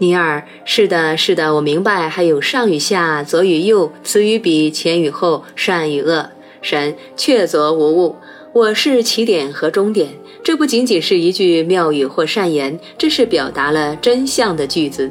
[0.00, 2.08] 尼尔，是的，是的，我明白。
[2.08, 6.30] 还有上与下，左与右，此与彼，前与后，善与恶。
[6.62, 8.16] 神确凿无误。
[8.54, 10.08] 我是起点和终点。
[10.42, 15.10] 这不仅仅是一句妙语或善言，这是表达了真相的句子。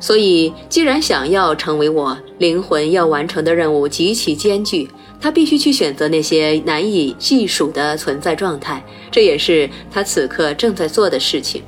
[0.00, 8.84] 所以，既然想要成为我，灵魂要完成的任务极其艰巨，他必须去选择那些难以计数的存在状态。
[9.12, 11.62] 这也是他此刻正在做的事情。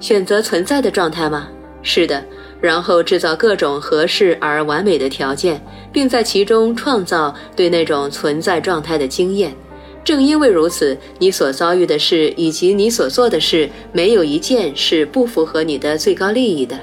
[0.00, 1.48] 选择存在的状态吗？
[1.82, 2.22] 是的，
[2.60, 9.54] 然后制造各种合适而完美的条件，并在其中创造对那种存在状态的经验。
[10.02, 16.78] 正因为如此，你所遭遇的事以及你所做的事，没有一件是不符合你的最高利益的。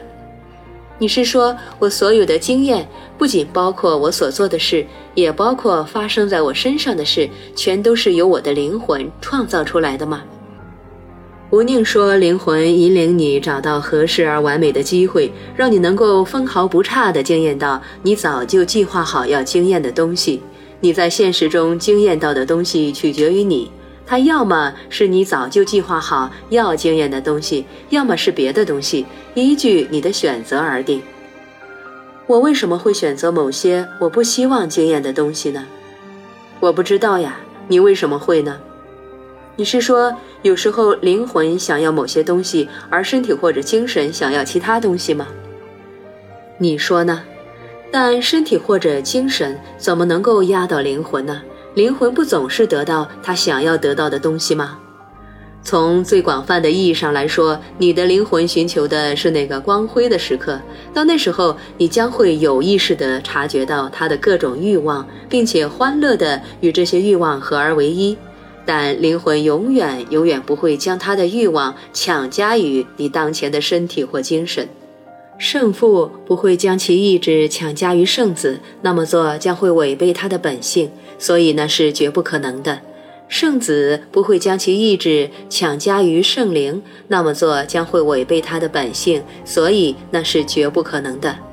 [0.99, 2.87] 你是说我所有的经验，
[3.17, 10.23] 不仅包括我所做的事，也包括发生在我身上的事，全都是由我的灵魂创造出来的吗？
[11.49, 20.41] 吴宁说：“灵魂引领你找到合适而完美的机会，让你能够分毫不差地惊艳到你早就计划好要惊艳的东西。
[20.81, 23.71] 你在现实中惊艳到的东西取决于你，
[24.05, 31.01] 它要么是你早就计划好要惊艳的东西，要么是别的东西，依据你的选择而定。
[32.25, 35.65] 我为什么会选择某些我不希望惊艳的东西呢？
[36.59, 37.37] 我不知道呀。
[37.69, 38.59] 你为什么会呢？”
[39.59, 45.27] 你是说，有时候灵魂想要某些东西，而身体或者精神想要其他东西吗？
[46.57, 47.23] 你说呢？
[47.91, 51.41] 但身体或者精神怎么能够压倒灵魂呢？
[51.73, 54.77] 灵魂不总是得到他想要得到的东西吗？
[55.63, 60.59] 从最广泛的意义上来说，你的灵魂寻求的是那个光辉的时刻。
[60.93, 68.17] 到那时候，你将会有意识地察觉到他的各种欲望，并且欢乐地与这些欲望合而为一。
[68.67, 74.67] 但灵魂永远永远不会将他的欲望强加于你当前的身体或精神，
[75.37, 82.81] 圣父不会将其意志强加于圣子，那么做将会违背他的本性，所以那是绝不可能的。
[83.29, 91.46] 圣子不会将其意志强加于圣灵，那么做将会违背他的本性，所以那是绝不可能的。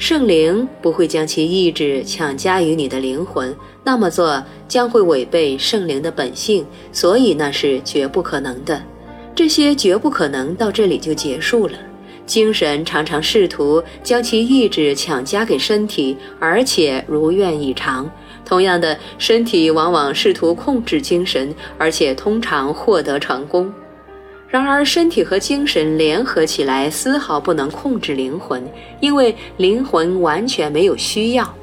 [0.00, 8.82] 圣灵不会将其意志强加于你的灵魂，那么做将会违背圣灵的本性，所以那是绝不可能的。
[9.34, 11.74] 这些绝不可能到这里就结束了。
[12.24, 18.10] 精神常常试图将其意志强加给身体，而且如愿以偿。
[18.42, 23.70] 同样的，身体往往试图控制精神，而且通常获得成功。
[24.50, 28.68] 然而，身体和精神联合起来，丝毫不能控制灵魂，
[28.98, 31.54] 因为灵魂完全没有需要。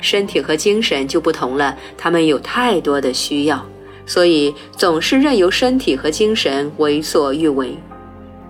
[0.00, 3.64] 身体和精神就不同了，他们有太多的需要，
[4.06, 7.76] 所以总是任由身体和精神为所欲为。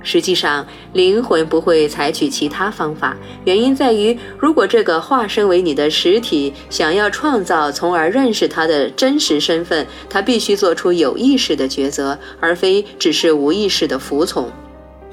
[0.02, 3.16] 实际上，灵魂不会采取其他方法。
[3.44, 14.50] 原因在于，如果这个化身为你的实体想要创造，从而认识它的真实身份，它必须做出有意识的抉择，而非只是无意识的服从。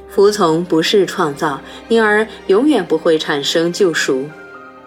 [0.10, 1.60] 服从不是创造，
[1.90, 4.30] 因而永远不会产生救赎。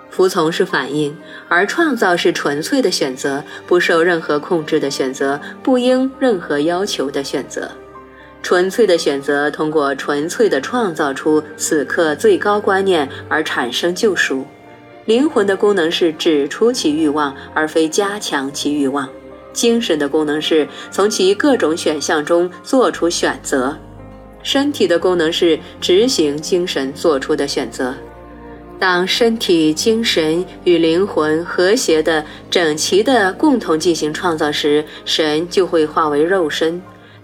[0.09, 1.17] 服从是反应，
[1.49, 7.71] 而创造是纯粹的选择，不受任何控制的选择，不应任何要求的选择。
[8.43, 14.45] 纯粹的选择，通过纯粹的创造出此刻最高观念而产生救赎。
[15.07, 19.07] 灵魂的功能是指出其欲望，而非加强其欲望；
[19.53, 23.77] 精神的功能是从其各种选项中做出选择；
[24.43, 27.95] 身体的功能是执行精神做出的选择。
[28.79, 36.81] 当身体、精神与灵魂和谐的、整齐的共同进行创造时，神就会化为肉身。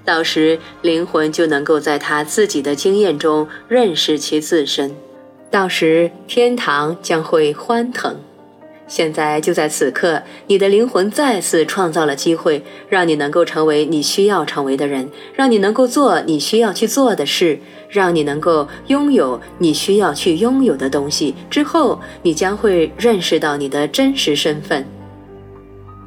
[0.06, 4.94] 到时，灵魂就能够在他自己的经验中认识其自身。
[5.50, 8.16] 到时，天堂将会欢腾。
[8.86, 21.34] 现在就在此刻，你的灵魂再次创造了机会，让你能够成为你需要成为的人，让你能够做你需要去做的事，让你能够拥有你需要去拥有的东西。
[21.50, 24.86] 之后，你将会认识到你的真实身份。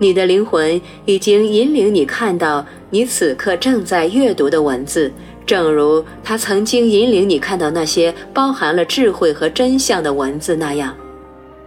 [0.01, 5.11] 你的灵魂已经引领你看到你此刻正在阅读的文字，
[5.45, 10.95] 正如他曾经引领你看到那些包含了智慧和真相的文字那样。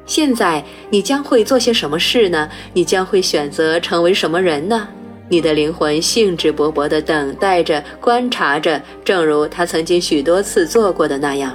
[0.06, 2.48] 现在你将会做些什么事呢？
[2.72, 4.88] 你将会选择成为什么人呢？
[5.28, 11.54] 你的灵魂兴致勃勃地等待着、观察着，正如他曾经许多次做过的那样。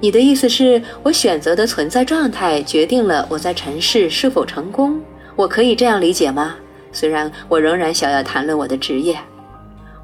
[0.00, 5.00] 你的意思是我选择的存在状态决定了我在尘世是否成功？
[5.36, 6.54] 我可以这样理解吗？
[6.92, 9.18] 虽然我仍然想要谈论我的职业，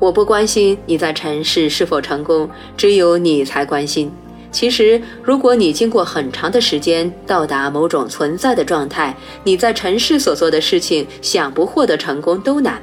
[0.00, 4.10] 我不关心你在尘世是否成功，只有你才关心。
[4.50, 12.82] 其实，如果你经过很长的时间到达某种存在的状态，你在尘世所做的事情，想不获得成功都难。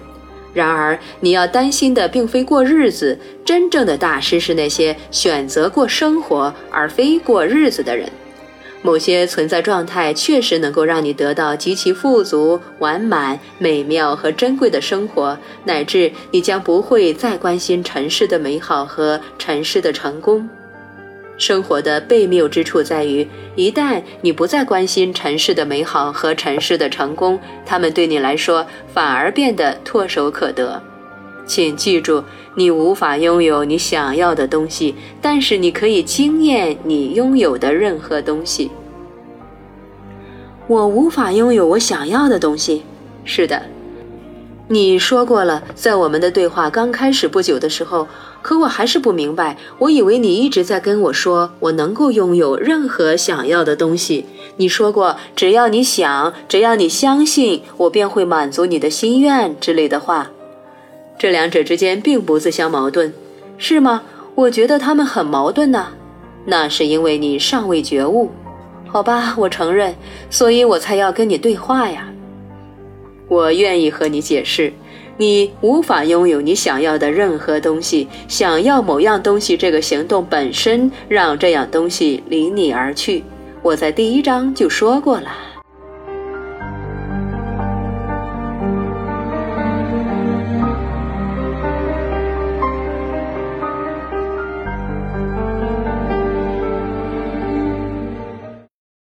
[0.53, 8.09] 然而，你要担心的并非过日子，真正的大师是那些选择过生活而非过日子的人。
[8.81, 20.47] 某些存在状态确实能够让你得到极其富足、完满、美妙和珍贵的生活，乃至你将不会再关心尘世的美好和尘世的成功。
[21.37, 30.81] 生活的悖谬之处在于，一旦你不再关心尘世的美好和尘世的成功，他们对你来说反而变得唾手可得。
[31.45, 32.23] 请记住，
[32.57, 38.71] 你无法拥有你想要的东西，但是你可以惊艳你拥有的任何东西。
[40.65, 42.81] 我无法拥有我想要的东西。
[43.23, 43.61] 是的，
[44.69, 48.07] 你说过了，在我们的对话刚开始不久的时候，
[48.41, 49.55] 可我还是不明白。
[49.77, 54.25] 我以为你一直在跟我说，我能够拥有任何想要的东西。
[54.55, 60.31] 你说过，只要你想，只要你相信，我便会满足你的心愿之类的话。
[61.17, 63.11] 这两者之间并不自相矛盾，
[63.57, 64.03] 是吗？
[64.35, 65.87] 我觉得他们很矛盾呢。
[66.45, 68.31] 那是因为你尚未觉悟。
[68.85, 69.95] 好吧，我承认，
[70.29, 72.07] 所以我才要跟你对话呀。
[73.27, 74.71] 我愿意和你解释，
[75.17, 78.07] 你无法拥有你想要的任何东西。
[78.27, 83.23] 想要某样东西这个行动本身让这样东西离你而去。
[83.63, 85.29] 我在第一章就说过了。